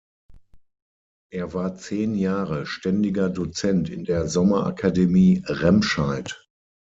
Er 1.31 1.53
war 1.53 1.75
zehn 1.75 2.15
Jahre 2.15 2.65
ständiger 2.65 3.29
Dozent 3.29 3.87
in 3.87 4.03
der 4.03 4.27
Sommerakademie 4.27 5.43
Remscheid. 5.45 6.43